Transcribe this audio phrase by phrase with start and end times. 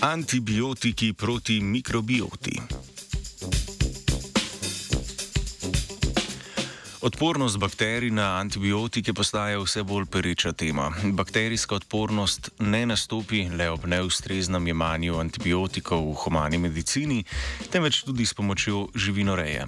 [0.00, 2.77] Antibiotiki proti mikrobioti.
[7.08, 10.90] Odpornost bakterij na antibiotike postaja vse bolj pereča tema.
[11.04, 17.24] Bakterijska odpornost ne nastopi le ob neustreznem jemanju antibiotikov v humani medicini,
[17.72, 19.64] temveč tudi s pomočjo živinoreje.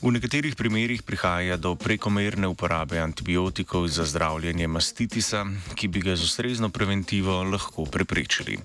[0.00, 5.44] V nekaterih primerjih prihaja do prekomerne uporabe antibiotikov za zdravljenje mastitisa,
[5.74, 8.56] ki bi ga z ustrezno preventivo lahko preprečili.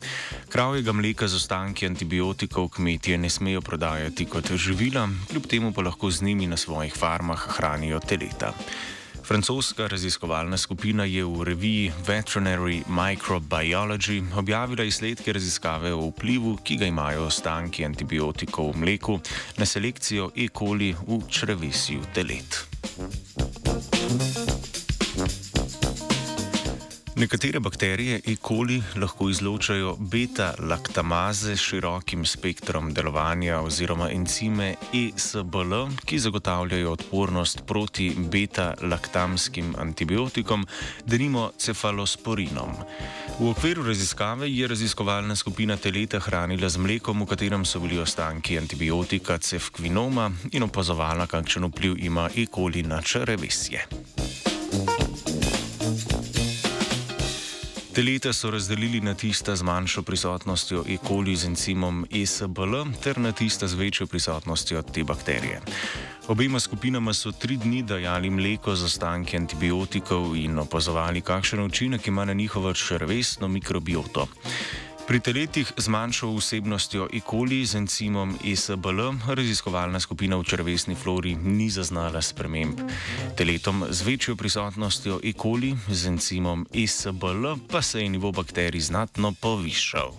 [0.50, 6.12] Kravjega mleka z ostanki antibiotikov kmetje ne smejo prodajati kot živila, kljub temu pa lahko
[6.12, 8.54] z njimi na svojih farmah hranijo teleta.
[9.24, 16.86] Francoska raziskovalna skupina je v reviji Veterinary Microbiology objavila izsledke raziskave o vplivu, ki ga
[16.86, 19.20] imajo ostanki antibiotikov v mleku
[19.58, 20.48] na selekcijo E.
[20.52, 22.68] coli v črevesju telet.
[27.16, 28.36] Nekatere bakterije E.
[28.36, 35.74] coli lahko izločajo beta-laktamaze s širokim spektrom delovanja oziroma encime ESBL,
[36.06, 40.66] ki zagotavljajo odpornost proti beta-laktamskim antibiotikom,
[41.06, 42.74] denimo cefalosporinom.
[43.40, 48.58] V okviru raziskave je raziskovalna skupina teleta hranila z mlekom, v katerem so bili ostanki
[48.58, 52.46] antibiotika cefkvinoma in opazovala, kakšen vpliv ima E.
[52.46, 53.86] coli na črevesje.
[57.94, 60.98] Teleta so razdelili na tista z manjšo prisotnostjo E.
[61.08, 65.62] coli z encimom ESBL ter na tista z večjo prisotnostjo te bakterije.
[66.28, 72.26] Obema skupinama so tri dni dajali mleko z ostanki antibiotikov in opazovali, kakšen učinek ima
[72.26, 74.28] na njihovo črvesno mikrobioto.
[75.04, 77.20] Pri teletih z manjšo vsebnostjo E.
[77.20, 82.80] coli z encimom ESBL raziskovalna skupina v črvesni flori ni zaznala sprememb.
[83.36, 85.36] Teletom z večjo prisotnostjo E.
[85.36, 90.16] coli z encimom ESBL pa se je nivo bakterij znatno povišal.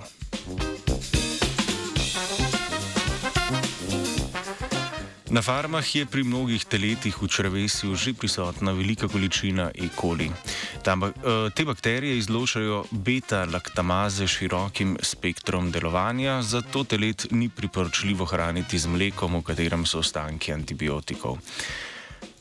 [5.34, 9.90] Na farmah je pri mnogih teletih v črvesju že prisotna velika količina E.
[9.90, 10.30] coli.
[10.86, 11.10] Tam, eh,
[11.50, 19.42] te bakterije izločajo beta-laktamaze širokim spektrom delovanja, zato telet ni priporočljivo hraniti z mlekom, v
[19.42, 21.38] katerem so ostanki antibiotikov.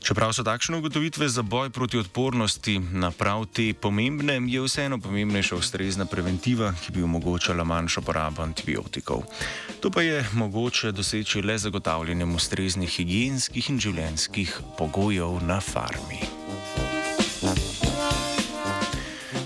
[0.03, 5.55] Čeprav so takšne ugotovitve za boj proti odpornosti na prav te pomembne, je vseeno pomembnejša
[5.55, 9.23] ustrezna preventiva, ki bi omogočala manjšo porabo antibiotikov.
[9.79, 16.19] To pa je mogoče doseči le zagotavljanjem ustreznih higijenskih in življenjskih pogojev na farmi.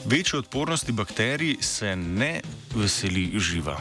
[0.10, 2.42] Večje odpornosti bakterij se ne
[2.74, 3.78] veseli živa.